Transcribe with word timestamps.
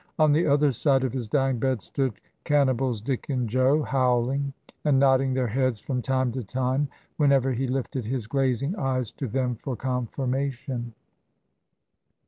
On 0.17 0.31
the 0.31 0.47
other 0.47 0.71
side 0.71 1.03
of 1.03 1.13
his 1.13 1.29
dying 1.29 1.59
bed 1.59 1.79
stood 1.83 2.13
Cannibals 2.43 3.01
Dick 3.01 3.29
and 3.29 3.47
Joe, 3.47 3.83
howling, 3.83 4.51
and 4.83 4.97
nodding 4.99 5.35
their 5.35 5.45
heads 5.49 5.79
from 5.79 6.01
time 6.01 6.31
to 6.31 6.43
time, 6.43 6.87
whenever 7.17 7.53
he 7.53 7.67
lifted 7.67 8.05
his 8.05 8.25
glazing 8.25 8.75
eyes 8.77 9.11
to 9.11 9.27
them 9.27 9.53
for 9.57 9.75
confirmation. 9.75 10.95